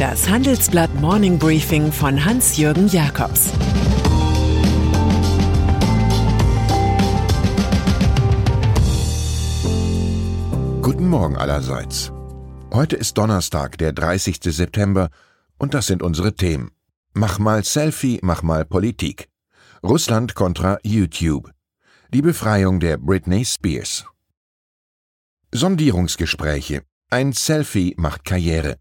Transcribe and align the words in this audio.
Das 0.00 0.30
Handelsblatt 0.30 0.94
Morning 0.94 1.38
Briefing 1.38 1.92
von 1.92 2.24
Hans-Jürgen 2.24 2.88
Jakobs 2.88 3.50
Guten 10.80 11.06
Morgen 11.06 11.36
allerseits. 11.36 12.12
Heute 12.72 12.96
ist 12.96 13.18
Donnerstag, 13.18 13.76
der 13.76 13.92
30. 13.92 14.38
September, 14.42 15.10
und 15.58 15.74
das 15.74 15.88
sind 15.88 16.02
unsere 16.02 16.34
Themen. 16.34 16.70
Mach 17.12 17.38
mal 17.38 17.62
Selfie, 17.62 18.20
mach 18.22 18.42
mal 18.42 18.64
Politik. 18.64 19.28
Russland 19.82 20.34
kontra 20.34 20.78
YouTube. 20.82 21.50
Die 22.14 22.22
Befreiung 22.22 22.80
der 22.80 22.96
Britney 22.96 23.44
Spears. 23.44 24.06
Sondierungsgespräche. 25.52 26.84
Ein 27.10 27.34
Selfie 27.34 27.94
macht 27.98 28.24
Karriere. 28.24 28.78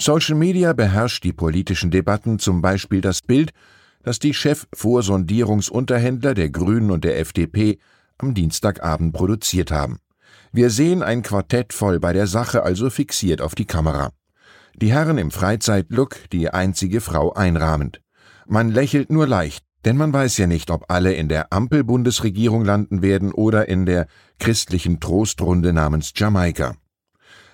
Social 0.00 0.34
Media 0.34 0.72
beherrscht 0.72 1.22
die 1.24 1.34
politischen 1.34 1.90
Debatten, 1.90 2.38
zum 2.38 2.62
Beispiel 2.62 3.02
das 3.02 3.20
Bild, 3.20 3.50
das 4.02 4.18
die 4.18 4.32
Chef-Vorsondierungsunterhändler 4.32 6.32
der 6.32 6.48
Grünen 6.48 6.90
und 6.90 7.04
der 7.04 7.20
FDP 7.20 7.78
am 8.16 8.32
Dienstagabend 8.32 9.12
produziert 9.12 9.70
haben. 9.70 9.98
Wir 10.52 10.70
sehen 10.70 11.02
ein 11.02 11.22
Quartett 11.22 11.74
voll 11.74 12.00
bei 12.00 12.14
der 12.14 12.26
Sache, 12.26 12.62
also 12.62 12.88
fixiert 12.88 13.42
auf 13.42 13.54
die 13.54 13.66
Kamera. 13.66 14.12
Die 14.74 14.90
Herren 14.90 15.18
im 15.18 15.30
Freizeitlook, 15.30 16.16
die 16.32 16.48
einzige 16.48 17.02
Frau 17.02 17.34
einrahmend. 17.34 18.00
Man 18.46 18.70
lächelt 18.70 19.12
nur 19.12 19.26
leicht, 19.26 19.66
denn 19.84 19.98
man 19.98 20.14
weiß 20.14 20.38
ja 20.38 20.46
nicht, 20.46 20.70
ob 20.70 20.90
alle 20.90 21.12
in 21.12 21.28
der 21.28 21.52
Ampel-Bundesregierung 21.52 22.64
landen 22.64 23.02
werden 23.02 23.32
oder 23.32 23.68
in 23.68 23.84
der 23.84 24.06
christlichen 24.38 24.98
Trostrunde 24.98 25.74
namens 25.74 26.14
Jamaika. 26.16 26.74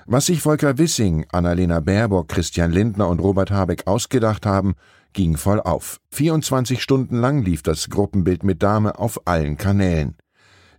Was 0.09 0.27
sich 0.27 0.41
Volker 0.41 0.79
Wissing, 0.79 1.27
Annalena 1.33 1.81
Baerbock, 1.81 2.29
Christian 2.29 2.71
Lindner 2.71 3.09
und 3.09 3.19
Robert 3.19 3.51
Habeck 3.51 3.89
ausgedacht 3.89 4.47
haben, 4.47 4.77
ging 5.13 5.37
voll 5.37 5.61
auf. 5.61 5.99
24 6.13 6.81
Stunden 6.81 7.17
lang 7.17 7.43
lief 7.43 7.65
das 7.65 7.91
Gruppenbild 7.91 8.45
mit 8.45 8.63
Dame 8.63 9.01
auf 9.01 9.27
allen 9.27 9.57
Kanälen. 9.57 10.17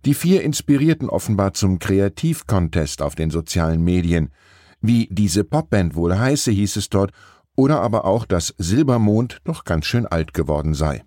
Die 0.06 0.14
vier 0.14 0.42
inspirierten 0.42 1.10
offenbar 1.10 1.52
zum 1.52 1.78
Kreativcontest 1.78 3.02
auf 3.02 3.16
den 3.16 3.28
sozialen 3.28 3.84
Medien. 3.84 4.30
Wie 4.80 5.08
diese 5.10 5.44
Popband 5.44 5.94
wohl 5.94 6.18
heiße, 6.18 6.50
hieß 6.50 6.76
es 6.76 6.88
dort, 6.88 7.10
oder 7.54 7.82
aber 7.82 8.06
auch, 8.06 8.24
dass 8.24 8.54
Silbermond 8.56 9.40
doch 9.44 9.64
ganz 9.64 9.84
schön 9.84 10.06
alt 10.06 10.32
geworden 10.32 10.72
sei. 10.72 11.04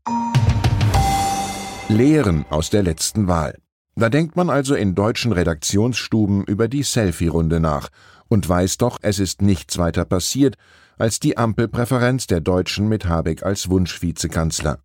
Lehren 1.90 2.46
aus 2.52 2.70
der 2.70 2.84
letzten 2.84 3.28
Wahl. 3.28 3.61
Da 3.96 4.10
denkt 4.10 4.36
man 4.36 4.50
also 4.50 4.74
in 4.76 4.96
deutschen 4.96 5.32
Redaktionsstuben 5.32 6.46
über 6.46 6.68
die 6.68 6.84
Selfie-Runde 6.84 7.60
nach 7.60 7.90
und 8.30 8.48
weiß 8.48 8.78
doch, 8.78 9.00
es 9.02 9.20
ist 9.20 9.42
nichts 9.42 9.78
weiter 9.78 10.06
passiert 10.06 10.56
als 10.98 11.20
die 11.20 11.36
Ampelpräferenz 11.36 12.28
der 12.28 12.42
Deutschen 12.42 12.88
mit 12.88 13.06
Habeck 13.06 13.44
als 13.44 13.70
Wunschvizekanzler. 13.70 14.80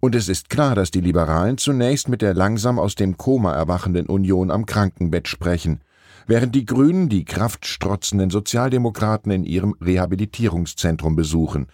Und 0.00 0.14
es 0.14 0.28
ist 0.28 0.48
klar, 0.48 0.74
dass 0.74 0.90
die 0.90 1.00
Liberalen 1.00 1.58
zunächst 1.58 2.08
mit 2.08 2.22
der 2.22 2.32
langsam 2.32 2.78
aus 2.78 2.94
dem 2.94 3.16
Koma 3.16 3.52
erwachenden 3.52 4.06
Union 4.06 4.50
am 4.50 4.64
Krankenbett 4.64 5.28
sprechen, 5.28 5.82
während 6.26 6.54
die 6.54 6.64
Grünen 6.64 7.08
die 7.08 7.24
kraftstrotzenden 7.24 8.30
Sozialdemokraten 8.30 9.30
in 9.30 9.44
ihrem 9.44 9.74
Rehabilitierungszentrum 9.80 11.16
besuchen. 11.16 11.66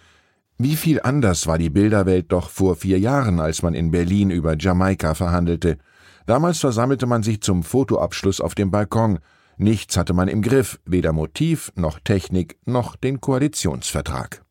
Wie 0.59 0.77
viel 0.77 1.01
anders 1.03 1.47
war 1.47 1.59
die 1.59 1.71
Bilderwelt 1.71 2.33
doch 2.33 2.51
vor 2.51 2.77
vier 2.77 2.99
Jahren, 2.99 3.41
als 3.41 3.63
man 3.63 3.75
in 3.75 3.91
Berlin 3.91 4.31
über 4.31 4.57
Jamaika 4.59 5.15
verhandelte. 5.15 5.79
Damals 6.27 6.59
versammelte 6.61 7.07
man 7.07 7.23
sich 7.23 7.43
zum 7.43 7.63
Fotoabschluss 7.63 8.41
auf 8.41 8.55
dem 8.55 8.71
Balkon. 8.71 9.19
Nichts 9.59 9.97
hatte 9.97 10.15
man 10.15 10.29
im 10.29 10.41
Griff, 10.41 10.81
weder 10.87 11.13
Motiv 11.13 11.71
noch 11.77 12.01
Technik 12.01 12.57
noch 12.65 12.97
den 12.97 13.21
Koalitionsvertrag. 13.21 14.43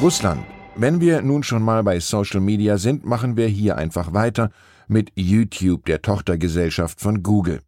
Russland. 0.00 0.42
Wenn 0.76 1.00
wir 1.00 1.20
nun 1.20 1.42
schon 1.42 1.62
mal 1.62 1.82
bei 1.82 2.00
Social 2.00 2.40
Media 2.40 2.78
sind, 2.78 3.04
machen 3.04 3.36
wir 3.36 3.46
hier 3.48 3.76
einfach 3.76 4.14
weiter 4.14 4.50
mit 4.88 5.12
YouTube, 5.14 5.84
der 5.84 6.00
Tochtergesellschaft 6.00 7.00
von 7.00 7.22
Google. 7.22 7.60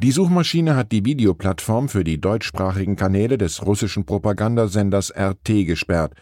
Die 0.00 0.12
Suchmaschine 0.12 0.76
hat 0.76 0.92
die 0.92 1.04
Videoplattform 1.04 1.88
für 1.88 2.04
die 2.04 2.20
deutschsprachigen 2.20 2.96
Kanäle 2.96 3.36
des 3.36 3.66
russischen 3.66 4.06
Propagandasenders 4.06 5.12
RT 5.14 5.66
gesperrt. 5.66 6.14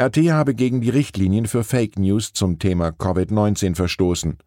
RT 0.00 0.16
habe 0.30 0.54
gegen 0.54 0.80
die 0.80 0.90
Richtlinien 0.90 1.46
für 1.46 1.62
Fake 1.62 1.98
News 1.98 2.32
zum 2.32 2.58
Thema 2.58 2.88
Covid-19 2.88 3.74
verstoßen. 3.74 4.38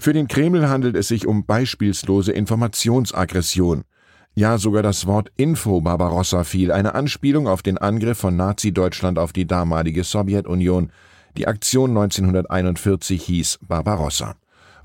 Für 0.00 0.12
den 0.12 0.28
Kreml 0.28 0.68
handelt 0.68 0.94
es 0.94 1.08
sich 1.08 1.26
um 1.26 1.44
beispielslose 1.44 2.30
Informationsaggression. 2.30 3.82
Ja, 4.36 4.56
sogar 4.56 4.84
das 4.84 5.06
Wort 5.06 5.32
Info 5.36 5.80
Barbarossa 5.80 6.44
fiel, 6.44 6.70
eine 6.70 6.94
Anspielung 6.94 7.48
auf 7.48 7.62
den 7.62 7.78
Angriff 7.78 8.18
von 8.18 8.36
Nazi-Deutschland 8.36 9.18
auf 9.18 9.32
die 9.32 9.48
damalige 9.48 10.04
Sowjetunion. 10.04 10.92
Die 11.36 11.48
Aktion 11.48 11.90
1941 11.90 13.24
hieß 13.24 13.58
Barbarossa. 13.66 14.36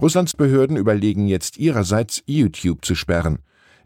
Russlands 0.01 0.33
Behörden 0.33 0.77
überlegen 0.77 1.27
jetzt 1.27 1.59
ihrerseits, 1.59 2.23
YouTube 2.25 2.83
zu 2.83 2.95
sperren. 2.95 3.37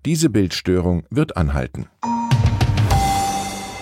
Diese 0.05 0.29
Bildstörung 0.29 1.03
wird 1.09 1.35
anhalten. 1.35 1.88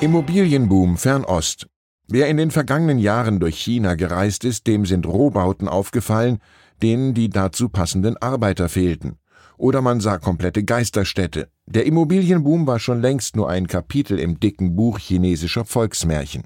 Immobilienboom 0.01 0.97
Fernost. 0.97 1.67
Wer 2.07 2.27
in 2.27 2.37
den 2.37 2.49
vergangenen 2.49 2.97
Jahren 2.97 3.39
durch 3.39 3.59
China 3.59 3.93
gereist 3.93 4.43
ist, 4.45 4.65
dem 4.65 4.85
sind 4.85 5.05
Rohbauten 5.05 5.67
aufgefallen, 5.67 6.39
denen 6.81 7.13
die 7.13 7.29
dazu 7.29 7.69
passenden 7.69 8.17
Arbeiter 8.17 8.69
fehlten. 8.69 9.17
Oder 9.57 9.81
man 9.81 10.01
sah 10.01 10.17
komplette 10.17 10.63
Geisterstädte. 10.63 11.47
Der 11.65 11.85
Immobilienboom 11.85 12.67
war 12.67 12.79
schon 12.79 13.01
längst 13.01 13.35
nur 13.35 13.49
ein 13.49 13.67
Kapitel 13.67 14.19
im 14.19 14.39
dicken 14.39 14.75
Buch 14.75 14.99
chinesischer 14.99 15.65
Volksmärchen. 15.65 16.43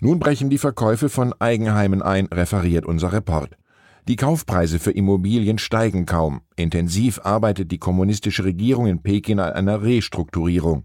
Nun 0.00 0.18
brechen 0.18 0.50
die 0.50 0.58
Verkäufe 0.58 1.08
von 1.08 1.32
Eigenheimen 1.38 2.02
ein, 2.02 2.26
referiert 2.26 2.84
unser 2.86 3.12
Report. 3.12 3.56
Die 4.08 4.16
Kaufpreise 4.16 4.80
für 4.80 4.90
Immobilien 4.90 5.58
steigen 5.58 6.06
kaum. 6.06 6.40
Intensiv 6.56 7.20
arbeitet 7.22 7.70
die 7.70 7.78
kommunistische 7.78 8.44
Regierung 8.44 8.86
in 8.86 9.00
Peking 9.00 9.38
an 9.38 9.52
einer 9.52 9.82
Restrukturierung. 9.82 10.84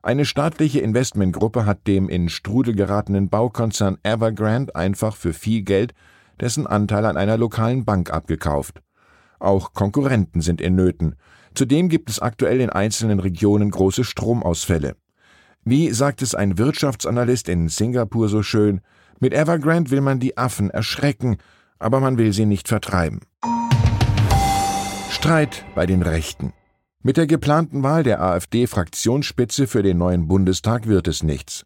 Eine 0.00 0.24
staatliche 0.24 0.78
Investmentgruppe 0.78 1.66
hat 1.66 1.88
dem 1.88 2.08
in 2.08 2.28
Strudel 2.28 2.76
geratenen 2.76 3.28
Baukonzern 3.28 3.98
Evergrande 4.04 4.76
einfach 4.76 5.16
für 5.16 5.32
viel 5.32 5.62
Geld 5.62 5.92
dessen 6.40 6.66
Anteil 6.66 7.04
an 7.04 7.16
einer 7.16 7.36
lokalen 7.36 7.84
Bank 7.84 8.10
abgekauft. 8.10 8.82
Auch 9.38 9.72
Konkurrenten 9.72 10.40
sind 10.40 10.60
in 10.60 10.74
Nöten. 10.74 11.16
Zudem 11.54 11.88
gibt 11.88 12.10
es 12.10 12.20
aktuell 12.20 12.60
in 12.60 12.70
einzelnen 12.70 13.20
Regionen 13.20 13.70
große 13.70 14.04
Stromausfälle. 14.04 14.96
Wie 15.64 15.90
sagt 15.90 16.22
es 16.22 16.34
ein 16.34 16.58
Wirtschaftsanalyst 16.58 17.48
in 17.48 17.68
Singapur 17.68 18.28
so 18.28 18.42
schön, 18.42 18.80
mit 19.18 19.32
Evergrande 19.32 19.90
will 19.90 20.00
man 20.00 20.20
die 20.20 20.36
Affen 20.36 20.70
erschrecken, 20.70 21.38
aber 21.78 22.00
man 22.00 22.18
will 22.18 22.32
sie 22.32 22.46
nicht 22.46 22.68
vertreiben. 22.68 23.20
Streit 25.10 25.64
bei 25.74 25.86
den 25.86 26.02
Rechten. 26.02 26.52
Mit 27.02 27.16
der 27.16 27.26
geplanten 27.26 27.82
Wahl 27.82 28.02
der 28.02 28.20
AfD-Fraktionsspitze 28.20 29.66
für 29.66 29.82
den 29.82 29.98
neuen 29.98 30.28
Bundestag 30.28 30.86
wird 30.86 31.08
es 31.08 31.22
nichts. 31.22 31.64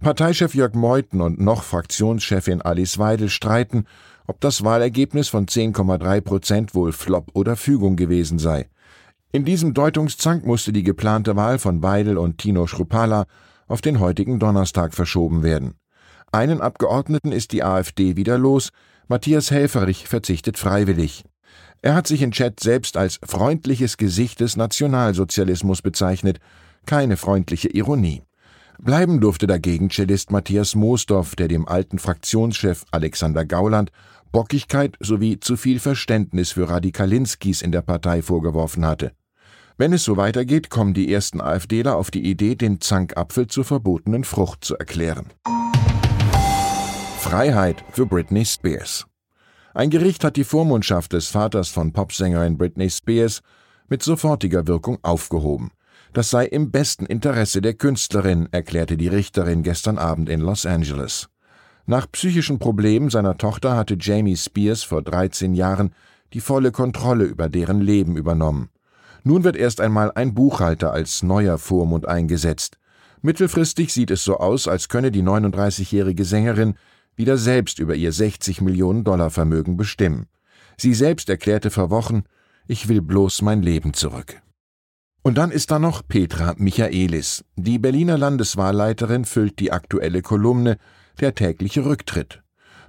Parteichef 0.00 0.54
Jörg 0.54 0.74
Meuthen 0.74 1.20
und 1.20 1.40
noch 1.40 1.64
Fraktionschefin 1.64 2.62
Alice 2.62 2.98
Weidel 2.98 3.28
streiten, 3.28 3.84
ob 4.28 4.40
das 4.40 4.62
Wahlergebnis 4.62 5.28
von 5.28 5.46
10,3 5.46 6.20
Prozent 6.20 6.74
wohl 6.74 6.92
Flop 6.92 7.30
oder 7.34 7.56
Fügung 7.56 7.96
gewesen 7.96 8.38
sei. 8.38 8.68
In 9.32 9.44
diesem 9.44 9.74
Deutungszank 9.74 10.46
musste 10.46 10.72
die 10.72 10.84
geplante 10.84 11.34
Wahl 11.34 11.58
von 11.58 11.82
Weidel 11.82 12.16
und 12.16 12.38
Tino 12.38 12.66
Schrupala 12.66 13.26
auf 13.66 13.80
den 13.80 13.98
heutigen 13.98 14.38
Donnerstag 14.38 14.94
verschoben 14.94 15.42
werden. 15.42 15.74
Einen 16.30 16.60
Abgeordneten 16.60 17.32
ist 17.32 17.52
die 17.52 17.64
AfD 17.64 18.16
wieder 18.16 18.38
los, 18.38 18.70
Matthias 19.08 19.50
Helferich 19.50 20.06
verzichtet 20.06 20.58
freiwillig. 20.58 21.24
Er 21.82 21.94
hat 21.94 22.06
sich 22.06 22.22
in 22.22 22.30
Chat 22.30 22.60
selbst 22.60 22.96
als 22.96 23.18
freundliches 23.24 23.96
Gesicht 23.96 24.40
des 24.40 24.56
Nationalsozialismus 24.56 25.82
bezeichnet, 25.82 26.38
keine 26.86 27.16
freundliche 27.16 27.68
Ironie. 27.68 28.22
Bleiben 28.80 29.20
durfte 29.20 29.48
dagegen 29.48 29.90
Cellist 29.90 30.30
Matthias 30.30 30.76
Moosdorf, 30.76 31.34
der 31.34 31.48
dem 31.48 31.66
alten 31.66 31.98
Fraktionschef 31.98 32.84
Alexander 32.92 33.44
Gauland 33.44 33.90
Bockigkeit 34.30 34.96
sowie 35.00 35.40
zu 35.40 35.56
viel 35.56 35.80
Verständnis 35.80 36.52
für 36.52 36.68
Radikalinskis 36.68 37.60
in 37.62 37.72
der 37.72 37.82
Partei 37.82 38.22
vorgeworfen 38.22 38.86
hatte. 38.86 39.12
Wenn 39.78 39.92
es 39.92 40.04
so 40.04 40.16
weitergeht, 40.16 40.70
kommen 40.70 40.94
die 40.94 41.12
ersten 41.12 41.40
AfDler 41.40 41.96
auf 41.96 42.10
die 42.10 42.28
Idee, 42.28 42.54
den 42.54 42.80
Zankapfel 42.80 43.46
zur 43.48 43.64
verbotenen 43.64 44.24
Frucht 44.24 44.64
zu 44.64 44.76
erklären. 44.76 45.26
Freiheit 47.18 47.84
für 47.90 48.06
Britney 48.06 48.44
Spears. 48.44 49.06
Ein 49.74 49.90
Gericht 49.90 50.24
hat 50.24 50.36
die 50.36 50.44
Vormundschaft 50.44 51.12
des 51.12 51.28
Vaters 51.28 51.68
von 51.68 51.92
Popsängerin 51.92 52.58
Britney 52.58 52.90
Spears 52.90 53.42
mit 53.88 54.02
sofortiger 54.02 54.66
Wirkung 54.66 54.98
aufgehoben. 55.02 55.70
Das 56.12 56.30
sei 56.30 56.46
im 56.46 56.70
besten 56.70 57.06
Interesse 57.06 57.60
der 57.60 57.74
Künstlerin, 57.74 58.48
erklärte 58.50 58.96
die 58.96 59.08
Richterin 59.08 59.62
gestern 59.62 59.98
Abend 59.98 60.28
in 60.28 60.40
Los 60.40 60.66
Angeles. 60.66 61.28
Nach 61.86 62.10
psychischen 62.10 62.58
Problemen 62.58 63.10
seiner 63.10 63.38
Tochter 63.38 63.76
hatte 63.76 63.96
Jamie 63.98 64.36
Spears 64.36 64.82
vor 64.82 65.02
13 65.02 65.54
Jahren 65.54 65.94
die 66.32 66.40
volle 66.40 66.72
Kontrolle 66.72 67.24
über 67.24 67.48
deren 67.48 67.80
Leben 67.80 68.16
übernommen. 68.16 68.68
Nun 69.24 69.44
wird 69.44 69.56
erst 69.56 69.80
einmal 69.80 70.12
ein 70.14 70.34
Buchhalter 70.34 70.92
als 70.92 71.22
neuer 71.22 71.58
Vormund 71.58 72.06
eingesetzt. 72.06 72.78
Mittelfristig 73.22 73.92
sieht 73.92 74.10
es 74.10 74.22
so 74.22 74.36
aus, 74.36 74.68
als 74.68 74.88
könne 74.88 75.10
die 75.10 75.22
39-jährige 75.22 76.24
Sängerin 76.24 76.74
wieder 77.16 77.36
selbst 77.36 77.78
über 77.78 77.94
ihr 77.94 78.12
60 78.12 78.60
Millionen 78.60 79.02
Dollar 79.02 79.30
Vermögen 79.30 79.76
bestimmen. 79.76 80.26
Sie 80.76 80.94
selbst 80.94 81.28
erklärte 81.28 81.70
vor 81.70 81.90
Wochen, 81.90 82.22
ich 82.68 82.88
will 82.88 83.02
bloß 83.02 83.42
mein 83.42 83.62
Leben 83.62 83.92
zurück. 83.92 84.40
Und 85.28 85.34
dann 85.34 85.50
ist 85.50 85.70
da 85.70 85.78
noch 85.78 86.00
Petra 86.08 86.54
Michaelis. 86.56 87.44
Die 87.54 87.78
Berliner 87.78 88.16
Landeswahlleiterin 88.16 89.26
füllt 89.26 89.58
die 89.58 89.72
aktuelle 89.72 90.22
Kolumne 90.22 90.78
Der 91.20 91.34
tägliche 91.34 91.84
Rücktritt. 91.84 92.40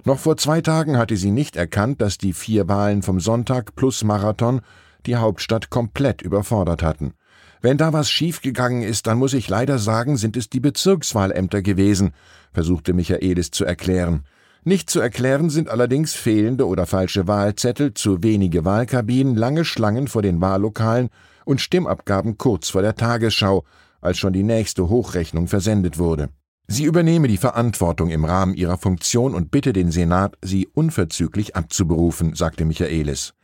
Noch 0.06 0.18
vor 0.18 0.38
zwei 0.38 0.62
Tagen 0.62 0.96
hatte 0.96 1.18
sie 1.18 1.32
nicht 1.32 1.56
erkannt, 1.56 2.00
dass 2.00 2.16
die 2.16 2.32
vier 2.32 2.66
Wahlen 2.66 3.02
vom 3.02 3.20
Sonntag 3.20 3.76
plus 3.76 4.04
Marathon 4.04 4.62
die 5.04 5.16
Hauptstadt 5.16 5.68
komplett 5.68 6.22
überfordert 6.22 6.82
hatten. 6.82 7.12
Wenn 7.60 7.76
da 7.76 7.92
was 7.92 8.10
schiefgegangen 8.10 8.84
ist, 8.84 9.06
dann 9.06 9.18
muss 9.18 9.34
ich 9.34 9.50
leider 9.50 9.78
sagen, 9.78 10.16
sind 10.16 10.34
es 10.38 10.48
die 10.48 10.60
Bezirkswahlämter 10.60 11.60
gewesen, 11.60 12.12
versuchte 12.54 12.94
Michaelis 12.94 13.50
zu 13.50 13.66
erklären. 13.66 14.24
Nicht 14.64 14.88
zu 14.88 15.00
erklären 15.00 15.50
sind 15.50 15.68
allerdings 15.68 16.14
fehlende 16.14 16.66
oder 16.66 16.86
falsche 16.86 17.28
Wahlzettel, 17.28 17.92
zu 17.92 18.22
wenige 18.22 18.64
Wahlkabinen, 18.64 19.36
lange 19.36 19.66
Schlangen 19.66 20.08
vor 20.08 20.22
den 20.22 20.40
Wahllokalen 20.40 21.10
und 21.50 21.60
Stimmabgaben 21.60 22.38
kurz 22.38 22.70
vor 22.70 22.82
der 22.82 22.94
Tagesschau, 22.94 23.64
als 24.00 24.18
schon 24.18 24.32
die 24.32 24.42
nächste 24.42 24.88
Hochrechnung 24.88 25.48
versendet 25.48 25.98
wurde. 25.98 26.30
Sie 26.68 26.84
übernehme 26.84 27.26
die 27.26 27.36
Verantwortung 27.36 28.10
im 28.10 28.24
Rahmen 28.24 28.54
ihrer 28.54 28.78
Funktion 28.78 29.34
und 29.34 29.50
bitte 29.50 29.72
den 29.72 29.90
Senat, 29.90 30.36
sie 30.40 30.68
unverzüglich 30.68 31.56
abzuberufen, 31.56 32.34
sagte 32.34 32.64
Michaelis. 32.64 33.34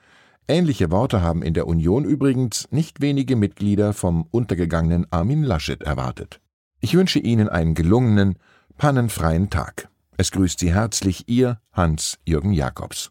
Ähnliche 0.46 0.92
Worte 0.92 1.22
haben 1.22 1.42
in 1.42 1.52
der 1.52 1.66
Union 1.66 2.04
übrigens 2.04 2.68
nicht 2.70 3.00
wenige 3.00 3.34
Mitglieder 3.34 3.92
vom 3.92 4.28
untergegangenen 4.30 5.06
Armin 5.10 5.42
Laschet 5.42 5.82
erwartet. 5.82 6.40
Ich 6.78 6.94
wünsche 6.94 7.18
Ihnen 7.18 7.48
einen 7.48 7.74
gelungenen, 7.74 8.38
pannenfreien 8.78 9.50
Tag. 9.50 9.88
Es 10.16 10.30
grüßt 10.30 10.60
Sie 10.60 10.72
herzlich 10.72 11.28
Ihr 11.28 11.60
Hans-Jürgen 11.72 12.52
Jakobs. 12.52 13.10